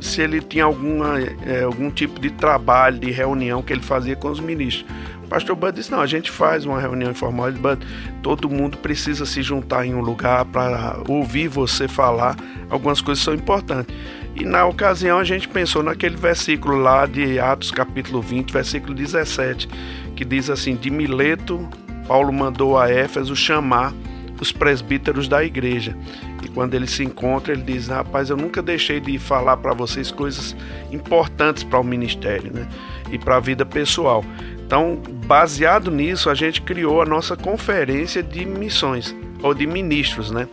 se 0.00 0.22
ele 0.22 0.40
tinha 0.40 0.62
alguma, 0.62 1.18
é, 1.20 1.64
algum 1.64 1.90
tipo 1.90 2.20
de 2.20 2.30
trabalho, 2.30 3.00
de 3.00 3.10
reunião 3.10 3.60
que 3.60 3.72
ele 3.72 3.82
fazia 3.82 4.14
com 4.14 4.28
os 4.28 4.38
ministros. 4.38 4.86
O 5.26 5.28
pastor 5.28 5.56
Bud 5.56 5.74
disse: 5.74 5.90
Não, 5.90 6.00
a 6.00 6.06
gente 6.06 6.30
faz 6.30 6.64
uma 6.64 6.80
reunião 6.80 7.10
informal, 7.10 7.50
Bud, 7.50 7.84
todo 8.22 8.48
mundo 8.48 8.78
precisa 8.78 9.26
se 9.26 9.42
juntar 9.42 9.84
em 9.84 9.92
um 9.92 10.00
lugar 10.00 10.44
para 10.44 11.02
ouvir 11.08 11.48
você 11.48 11.88
falar. 11.88 12.36
Algumas 12.70 13.00
coisas 13.00 13.22
são 13.22 13.34
importantes. 13.34 13.92
E 14.36 14.44
na 14.44 14.64
ocasião 14.66 15.18
a 15.18 15.24
gente 15.24 15.48
pensou 15.48 15.82
naquele 15.82 16.16
versículo 16.16 16.76
lá 16.76 17.06
de 17.06 17.40
Atos 17.40 17.72
capítulo 17.72 18.22
20, 18.22 18.52
versículo 18.52 18.94
17, 18.94 19.68
que 20.14 20.24
diz 20.24 20.48
assim: 20.48 20.76
De 20.76 20.90
Mileto, 20.90 21.68
Paulo 22.06 22.32
mandou 22.32 22.78
a 22.78 22.88
Éfeso 22.88 23.34
chamar 23.34 23.92
os 24.40 24.52
presbíteros 24.52 25.26
da 25.26 25.42
igreja. 25.42 25.96
E 26.44 26.48
quando 26.48 26.74
ele 26.74 26.86
se 26.86 27.02
encontra, 27.02 27.52
ele 27.52 27.62
diz: 27.62 27.88
Rapaz, 27.88 28.30
eu 28.30 28.36
nunca 28.36 28.62
deixei 28.62 29.00
de 29.00 29.18
falar 29.18 29.56
para 29.56 29.74
vocês 29.74 30.12
coisas 30.12 30.54
importantes 30.92 31.64
para 31.64 31.80
o 31.80 31.84
ministério 31.84 32.52
né? 32.52 32.68
e 33.10 33.18
para 33.18 33.36
a 33.36 33.40
vida 33.40 33.66
pessoal. 33.66 34.24
Então, 34.66 35.00
baseado 35.26 35.92
nisso, 35.92 36.28
a 36.28 36.34
gente 36.34 36.60
criou 36.60 37.00
a 37.00 37.06
nossa 37.06 37.36
conferência 37.36 38.20
de 38.20 38.44
missões 38.44 39.14
ou 39.40 39.54
de 39.54 39.64
ministros, 39.64 40.32
né? 40.32 40.48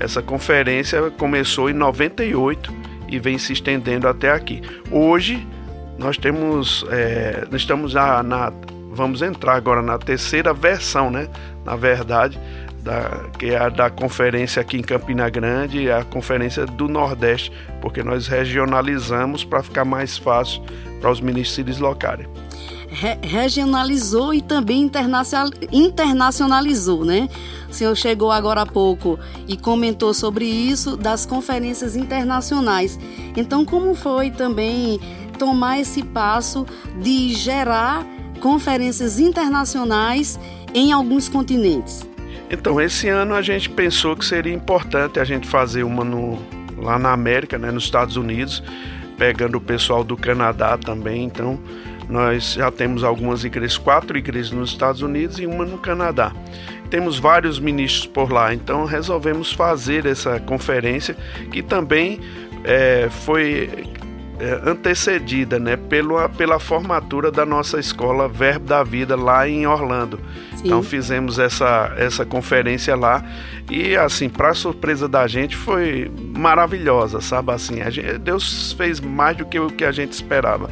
Essa 0.00 0.20
conferência 0.20 1.12
começou 1.12 1.70
em 1.70 1.72
98 1.72 2.72
e 3.06 3.20
vem 3.20 3.38
se 3.38 3.52
estendendo 3.52 4.08
até 4.08 4.32
aqui. 4.32 4.62
Hoje 4.90 5.46
nós 5.96 6.16
temos, 6.16 6.84
é, 6.90 7.46
estamos 7.52 7.92
já 7.92 8.20
na, 8.20 8.52
vamos 8.90 9.22
entrar 9.22 9.54
agora 9.54 9.80
na 9.80 9.96
terceira 9.96 10.52
versão, 10.52 11.08
né? 11.08 11.28
Na 11.64 11.76
verdade, 11.76 12.40
da, 12.82 13.26
que 13.38 13.50
é 13.50 13.58
a 13.58 13.68
da 13.68 13.88
conferência 13.88 14.60
aqui 14.60 14.76
em 14.76 14.82
Campina 14.82 15.30
Grande, 15.30 15.88
a 15.88 16.02
conferência 16.02 16.66
do 16.66 16.88
Nordeste, 16.88 17.52
porque 17.80 18.02
nós 18.02 18.26
regionalizamos 18.26 19.44
para 19.44 19.62
ficar 19.62 19.84
mais 19.84 20.18
fácil 20.18 20.60
para 21.00 21.12
os 21.12 21.20
ministros 21.20 21.54
se 21.54 21.62
deslocarem 21.62 22.26
re 22.92 23.18
regionalizou 23.22 24.34
e 24.34 24.42
também 24.42 24.90
internacionalizou, 25.72 27.04
né? 27.04 27.28
O 27.68 27.72
senhor 27.72 27.96
chegou 27.96 28.30
agora 28.30 28.62
há 28.62 28.66
pouco 28.66 29.18
e 29.48 29.56
comentou 29.56 30.12
sobre 30.12 30.44
isso 30.44 30.96
das 30.96 31.24
conferências 31.24 31.96
internacionais. 31.96 32.98
Então, 33.34 33.64
como 33.64 33.94
foi 33.94 34.30
também 34.30 35.00
tomar 35.38 35.80
esse 35.80 36.02
passo 36.02 36.66
de 37.00 37.32
gerar 37.32 38.06
conferências 38.40 39.18
internacionais 39.18 40.38
em 40.74 40.92
alguns 40.92 41.28
continentes? 41.28 42.06
Então, 42.50 42.78
esse 42.78 43.08
ano 43.08 43.34
a 43.34 43.40
gente 43.40 43.70
pensou 43.70 44.14
que 44.14 44.24
seria 44.24 44.52
importante 44.52 45.18
a 45.18 45.24
gente 45.24 45.48
fazer 45.48 45.82
uma 45.82 46.04
no, 46.04 46.38
lá 46.76 46.98
na 46.98 47.12
América, 47.12 47.56
né, 47.56 47.70
nos 47.70 47.84
Estados 47.84 48.16
Unidos, 48.16 48.62
pegando 49.16 49.56
o 49.56 49.60
pessoal 49.60 50.04
do 50.04 50.16
Canadá 50.16 50.76
também. 50.76 51.24
Então, 51.24 51.58
nós 52.08 52.54
já 52.54 52.70
temos 52.70 53.04
algumas 53.04 53.44
igrejas, 53.44 53.78
quatro 53.78 54.16
igrejas 54.16 54.50
nos 54.50 54.70
Estados 54.70 55.02
Unidos 55.02 55.38
e 55.38 55.46
uma 55.46 55.64
no 55.64 55.78
Canadá. 55.78 56.32
Temos 56.90 57.18
vários 57.18 57.58
ministros 57.58 58.06
por 58.06 58.30
lá, 58.30 58.52
então 58.52 58.84
resolvemos 58.84 59.52
fazer 59.52 60.04
essa 60.04 60.38
conferência 60.38 61.16
que 61.50 61.62
também 61.62 62.20
é, 62.64 63.08
foi 63.10 63.70
é, 64.38 64.60
antecedida 64.68 65.58
né, 65.58 65.76
pela, 65.76 66.28
pela 66.28 66.58
formatura 66.58 67.30
da 67.30 67.46
nossa 67.46 67.78
escola 67.78 68.28
Verbo 68.28 68.66
da 68.66 68.82
Vida 68.82 69.16
lá 69.16 69.48
em 69.48 69.66
Orlando. 69.66 70.18
Sim. 70.62 70.68
Então 70.68 70.82
fizemos 70.82 71.40
essa, 71.40 71.92
essa 71.96 72.24
conferência 72.24 72.94
lá 72.94 73.24
e 73.68 73.96
assim, 73.96 74.28
para 74.28 74.54
surpresa 74.54 75.08
da 75.08 75.26
gente, 75.26 75.56
foi 75.56 76.10
maravilhosa, 76.36 77.20
sabe 77.20 77.52
assim, 77.52 77.82
gente, 77.90 78.18
Deus 78.18 78.72
fez 78.72 79.00
mais 79.00 79.36
do 79.36 79.44
que 79.44 79.58
o 79.58 79.68
que 79.68 79.84
a 79.84 79.92
gente 79.92 80.12
esperava. 80.12 80.70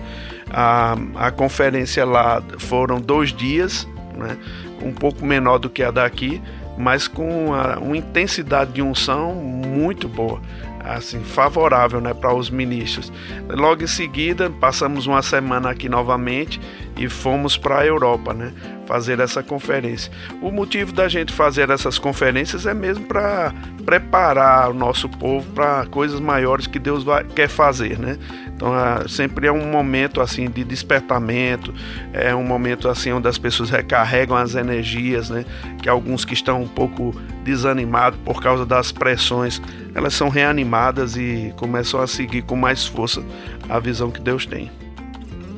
A, 0.49 0.97
a 1.17 1.31
conferência 1.31 2.05
lá 2.05 2.43
foram 2.59 3.01
dois 3.01 3.33
dias, 3.33 3.87
né? 4.17 4.37
um 4.83 4.93
pouco 4.93 5.25
menor 5.25 5.59
do 5.59 5.69
que 5.69 5.83
a 5.83 5.91
daqui, 5.91 6.41
mas 6.79 7.07
com 7.09 7.47
uma, 7.49 7.79
uma 7.79 7.97
intensidade 7.97 8.73
de 8.73 8.83
unção 8.83 9.35
muito 9.35 10.09
boa. 10.09 10.41
assim 10.83 11.21
favorável 11.23 12.01
né, 12.01 12.15
para 12.15 12.35
os 12.35 12.49
ministros. 12.49 13.13
Logo 13.49 13.83
em 13.83 13.87
seguida, 13.87 14.51
passamos 14.51 15.07
uma 15.07 15.23
semana 15.23 15.71
aqui 15.71 15.89
novamente 15.89 16.61
e 16.97 17.09
fomos 17.09 17.57
para 17.57 17.81
a 17.81 17.87
Europa, 17.87 18.35
né, 18.35 18.53
fazer 18.87 19.21
essa 19.21 19.43
conferência. 19.43 20.13
O 20.43 20.51
motivo 20.51 20.93
da 20.93 21.09
gente 21.09 21.33
fazer 21.33 21.71
essas 21.71 21.99
conferências 21.99 22.67
é 22.67 22.75
mesmo 22.75 23.07
para 23.07 23.55
preparar 23.85 24.71
o 24.71 24.75
nosso 24.75 25.09
povo 25.09 25.49
para 25.53 25.87
coisas 25.87 26.21
maiores 26.21 26.67
que 26.67 26.79
Deus 26.79 27.05
vai, 27.05 27.25
quer 27.25 27.49
fazer, 27.49 27.99
né? 27.99 28.19
Então, 28.49 28.75
é, 28.77 29.09
sempre 29.09 29.47
é 29.47 29.53
um 29.53 29.71
momento 29.71 30.21
assim 30.21 30.51
de 30.51 30.65
despertamento, 30.65 31.73
é 32.13 32.35
um 32.35 32.43
momento 32.45 32.89
assim 32.89 33.13
onde 33.13 33.29
as 33.29 33.39
pessoas 33.39 33.71
recarregam 33.71 34.37
as 34.37 34.55
energias, 34.55 35.31
né? 35.31 35.45
Que 35.81 35.89
alguns 35.89 36.25
que 36.25 36.35
estão 36.35 36.61
um 36.61 36.69
pouco 36.69 37.15
desanimados 37.45 38.19
por 38.25 38.43
causa 38.43 38.67
das 38.67 38.93
pressões, 38.93 39.63
elas 39.95 40.15
são 40.15 40.29
reanimadas 40.29 41.17
e 41.17 41.55
começam 41.57 42.01
a 42.01 42.07
seguir 42.07 42.43
com 42.43 42.57
mais 42.57 42.87
força 42.87 43.23
a 43.69 43.79
visão 43.79 44.11
que 44.11 44.21
Deus 44.21 44.45
tem. 44.45 44.71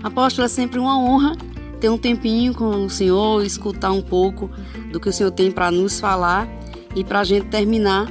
Apóstolo, 0.02 0.44
é 0.44 0.48
sempre 0.48 0.78
uma 0.78 0.98
honra 0.98 1.36
ter 1.80 1.88
um 1.88 1.98
tempinho 1.98 2.54
com 2.54 2.84
o 2.84 2.90
senhor, 2.90 3.44
escutar 3.44 3.90
um 3.90 4.00
pouco 4.00 4.48
do 4.92 5.00
que 5.00 5.08
o 5.08 5.12
senhor 5.12 5.32
tem 5.32 5.50
para 5.50 5.70
nos 5.70 5.98
falar 5.98 6.48
e 6.94 7.02
para 7.02 7.20
a 7.20 7.24
gente 7.24 7.46
terminar, 7.46 8.06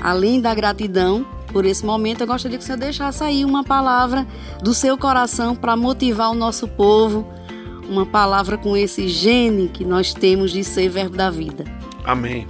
além 0.00 0.40
da 0.40 0.54
gratidão 0.54 1.26
por 1.54 1.64
esse 1.64 1.86
momento, 1.86 2.20
eu 2.20 2.26
gostaria 2.26 2.58
que 2.58 2.64
o 2.64 2.66
senhor 2.66 2.78
deixasse 2.78 3.22
aí 3.22 3.44
uma 3.44 3.62
palavra 3.64 4.26
do 4.62 4.74
seu 4.74 4.98
coração 4.98 5.54
para 5.54 5.76
motivar 5.76 6.30
o 6.30 6.34
nosso 6.34 6.66
povo, 6.66 7.26
uma 7.88 8.04
palavra 8.04 8.58
com 8.58 8.76
esse 8.76 9.08
gene 9.08 9.68
que 9.68 9.84
nós 9.84 10.12
temos 10.12 10.50
de 10.50 10.64
ser 10.64 10.88
verbo 10.88 11.16
da 11.16 11.30
vida. 11.30 11.64
Amém. 12.04 12.46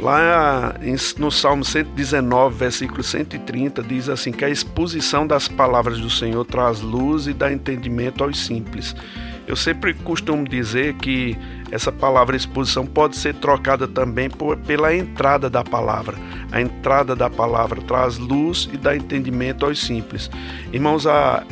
Lá 0.00 0.74
no 1.18 1.30
Salmo 1.30 1.64
119, 1.64 2.56
versículo 2.56 3.02
130, 3.02 3.82
diz 3.82 4.08
assim: 4.08 4.30
que 4.30 4.44
a 4.44 4.50
exposição 4.50 5.26
das 5.26 5.48
palavras 5.48 5.98
do 5.98 6.08
Senhor 6.08 6.44
traz 6.44 6.80
luz 6.80 7.26
e 7.26 7.32
dá 7.32 7.52
entendimento 7.52 8.22
aos 8.22 8.38
simples. 8.38 8.94
Eu 9.46 9.56
sempre 9.56 9.94
costumo 9.94 10.46
dizer 10.46 10.94
que 10.94 11.36
essa 11.70 11.92
palavra 11.92 12.36
exposição 12.36 12.86
pode 12.86 13.16
ser 13.16 13.34
trocada 13.34 13.86
também 13.86 14.30
por, 14.30 14.56
pela 14.56 14.94
entrada 14.94 15.50
da 15.50 15.62
palavra. 15.62 16.16
A 16.50 16.60
entrada 16.60 17.14
da 17.14 17.28
palavra 17.28 17.80
traz 17.82 18.16
luz 18.16 18.68
e 18.72 18.76
dá 18.76 18.96
entendimento 18.96 19.66
aos 19.66 19.80
simples. 19.80 20.30
Irmãos, 20.72 21.04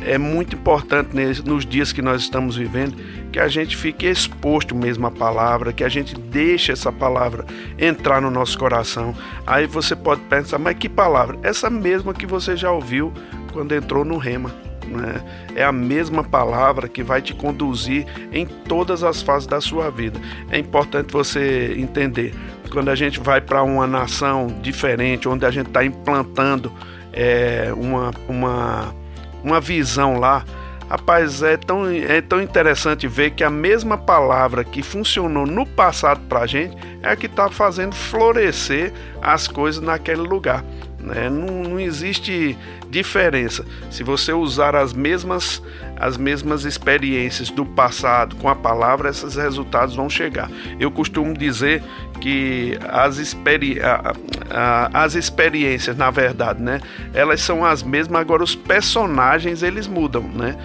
é 0.05 0.17
muito 0.17 0.55
importante 0.55 1.15
nos 1.45 1.65
dias 1.65 1.91
que 1.91 2.01
nós 2.01 2.21
estamos 2.21 2.55
vivendo 2.55 2.95
que 3.31 3.39
a 3.39 3.47
gente 3.47 3.77
fique 3.77 4.07
exposto 4.07 4.73
mesmo 4.73 5.05
à 5.05 5.11
palavra, 5.11 5.71
que 5.71 5.83
a 5.83 5.89
gente 5.89 6.19
deixe 6.19 6.71
essa 6.71 6.91
palavra 6.91 7.45
entrar 7.77 8.21
no 8.21 8.31
nosso 8.31 8.57
coração. 8.57 9.13
Aí 9.45 9.67
você 9.67 9.95
pode 9.95 10.21
pensar, 10.21 10.57
mas 10.57 10.77
que 10.77 10.89
palavra? 10.89 11.37
Essa 11.43 11.69
mesma 11.69 12.13
que 12.13 12.25
você 12.25 12.57
já 12.57 12.71
ouviu 12.71 13.13
quando 13.53 13.75
entrou 13.75 14.03
no 14.03 14.17
rema. 14.17 14.66
Né? 14.87 15.21
É 15.55 15.63
a 15.63 15.71
mesma 15.71 16.23
palavra 16.23 16.87
que 16.87 17.03
vai 17.03 17.21
te 17.21 17.33
conduzir 17.33 18.05
em 18.31 18.45
todas 18.45 19.03
as 19.03 19.21
fases 19.21 19.47
da 19.47 19.61
sua 19.61 19.89
vida. 19.89 20.19
É 20.49 20.57
importante 20.57 21.11
você 21.11 21.75
entender. 21.77 22.33
Quando 22.71 22.89
a 22.89 22.95
gente 22.95 23.19
vai 23.19 23.39
para 23.39 23.63
uma 23.63 23.87
nação 23.87 24.47
diferente, 24.61 25.27
onde 25.27 25.45
a 25.45 25.51
gente 25.51 25.67
está 25.67 25.85
implantando 25.85 26.71
é, 27.13 27.71
uma, 27.75 28.11
uma, 28.27 28.95
uma 29.43 29.61
visão 29.61 30.19
lá, 30.19 30.43
Rapaz, 30.89 31.43
é 31.43 31.57
tão, 31.57 31.85
é 31.89 32.21
tão 32.21 32.41
interessante 32.41 33.09
ver 33.09 33.31
que 33.31 33.43
a 33.43 33.49
mesma 33.49 33.97
palavra 33.97 34.63
que 34.63 34.81
funcionou 34.81 35.45
no 35.45 35.65
passado 35.65 36.21
para 36.29 36.39
a 36.41 36.47
gente 36.47 36.77
é 37.03 37.09
a 37.09 37.15
que 37.15 37.25
está 37.25 37.49
fazendo 37.49 37.93
florescer 37.93 38.93
as 39.21 39.49
coisas 39.49 39.83
naquele 39.83 40.21
lugar. 40.21 40.63
Né? 40.97 41.29
Não, 41.29 41.71
não 41.71 41.79
existe 41.79 42.57
diferença. 42.89 43.65
Se 43.89 44.03
você 44.03 44.33
usar 44.33 44.75
as 44.75 44.93
mesmas, 44.93 45.61
as 45.95 46.17
mesmas 46.17 46.65
experiências 46.65 47.49
do 47.49 47.65
passado 47.65 48.35
com 48.37 48.49
a 48.49 48.55
palavra, 48.55 49.09
esses 49.09 49.35
resultados 49.35 49.95
vão 49.95 50.09
chegar. 50.09 50.49
Eu 50.79 50.89
costumo 50.91 51.33
dizer 51.33 51.83
que 52.21 52.77
as, 52.89 53.17
experi 53.17 53.79
a, 53.79 54.13
a, 54.49 55.03
as 55.03 55.15
experiências, 55.15 55.95
na 55.95 56.09
verdade, 56.09 56.61
né, 56.61 56.81
elas 57.13 57.41
são 57.41 57.63
as 57.63 57.83
mesmas, 57.83 58.19
agora 58.19 58.43
os 58.43 58.55
personagens 58.55 59.61
eles 59.63 59.87
mudam, 59.87 60.23
né? 60.23 60.55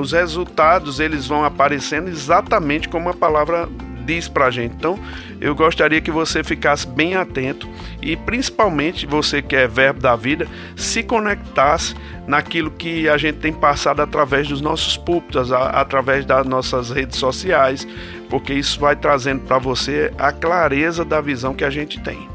os 0.00 0.12
resultados 0.12 1.00
eles 1.00 1.26
vão 1.26 1.44
aparecendo 1.44 2.08
exatamente 2.08 2.88
como 2.88 3.10
a 3.10 3.14
palavra 3.14 3.68
diz 4.08 4.26
pra 4.26 4.50
gente. 4.50 4.74
Então, 4.74 4.98
eu 5.40 5.54
gostaria 5.54 6.00
que 6.00 6.10
você 6.10 6.42
ficasse 6.42 6.86
bem 6.86 7.14
atento 7.14 7.68
e 8.02 8.16
principalmente 8.16 9.06
você 9.06 9.40
que 9.40 9.54
é 9.54 9.66
verbo 9.66 10.00
da 10.00 10.16
vida, 10.16 10.46
se 10.76 11.02
conectasse 11.02 11.94
naquilo 12.26 12.70
que 12.70 13.08
a 13.08 13.16
gente 13.16 13.38
tem 13.38 13.52
passado 13.52 14.00
através 14.00 14.48
dos 14.48 14.60
nossos 14.60 14.96
púlpitos, 14.96 15.52
através 15.52 16.24
das 16.24 16.46
nossas 16.46 16.90
redes 16.90 17.18
sociais, 17.18 17.86
porque 18.28 18.52
isso 18.52 18.78
vai 18.80 18.96
trazendo 18.96 19.42
para 19.42 19.58
você 19.58 20.12
a 20.18 20.32
clareza 20.32 21.04
da 21.04 21.20
visão 21.20 21.54
que 21.54 21.64
a 21.64 21.70
gente 21.70 22.00
tem. 22.00 22.28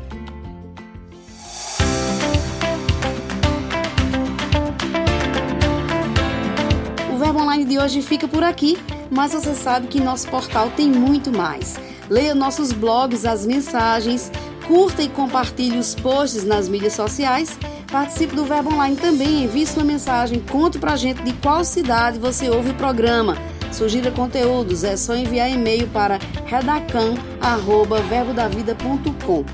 O 7.11 7.17
Verbo 7.17 7.39
Online 7.39 7.65
de 7.65 7.77
hoje 7.77 8.01
fica 8.01 8.27
por 8.27 8.43
aqui 8.43 8.77
mas 9.13 9.31
você 9.31 9.53
sabe 9.53 9.87
que 9.87 9.99
nosso 9.99 10.27
portal 10.27 10.71
tem 10.71 10.89
muito 10.89 11.31
mais. 11.31 11.79
Leia 12.09 12.35
nossos 12.35 12.71
blogs, 12.71 13.25
as 13.25 13.45
mensagens, 13.45 14.31
curta 14.67 15.01
e 15.01 15.09
compartilhe 15.09 15.77
os 15.77 15.95
posts 15.95 16.43
nas 16.43 16.69
mídias 16.69 16.93
sociais. 16.93 17.57
Participe 17.91 18.35
do 18.35 18.45
Verbo 18.45 18.73
Online 18.73 18.95
também, 18.95 19.43
envie 19.43 19.67
sua 19.67 19.83
mensagem, 19.83 20.39
conte 20.39 20.79
pra 20.79 20.95
gente 20.95 21.21
de 21.21 21.33
qual 21.33 21.63
cidade 21.63 22.17
você 22.17 22.49
ouve 22.49 22.71
o 22.71 22.75
programa. 22.75 23.37
Sugira 23.71 24.09
conteúdos, 24.11 24.83
é 24.83 24.97
só 24.97 25.15
enviar 25.15 25.49
e-mail 25.49 25.87
para 25.87 26.19
redacan@verbodavida.com. 26.45 29.45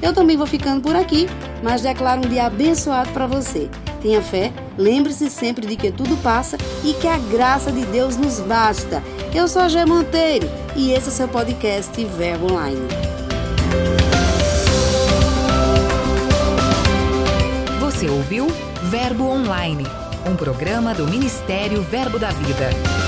Eu 0.00 0.12
também 0.12 0.36
vou 0.36 0.46
ficando 0.46 0.82
por 0.82 0.94
aqui, 0.96 1.28
mas 1.62 1.82
declaro 1.82 2.26
um 2.26 2.28
dia 2.28 2.46
abençoado 2.46 3.10
para 3.10 3.26
você. 3.26 3.70
Tenha 4.02 4.20
fé, 4.20 4.52
lembre-se 4.76 5.30
sempre 5.30 5.64
de 5.64 5.76
que 5.76 5.92
tudo 5.92 6.20
passa 6.22 6.58
e 6.82 6.92
que 6.94 7.06
a 7.06 7.16
graça 7.16 7.70
de 7.70 7.86
Deus 7.86 8.16
nos 8.16 8.40
basta. 8.40 9.00
Eu 9.32 9.46
sou 9.46 9.62
a 9.62 9.68
Gé 9.68 9.86
Monteiro 9.86 10.50
e 10.74 10.90
esse 10.90 11.06
é 11.06 11.12
o 11.12 11.14
seu 11.14 11.28
podcast 11.28 12.04
Verbo 12.04 12.52
Online. 12.52 12.88
Você 17.78 18.08
ouviu 18.08 18.48
Verbo 18.90 19.24
Online, 19.28 19.86
um 20.26 20.34
programa 20.34 20.92
do 20.92 21.06
Ministério 21.06 21.80
Verbo 21.82 22.18
da 22.18 22.30
Vida. 22.30 23.01